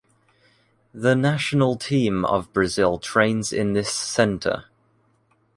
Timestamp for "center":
3.93-4.65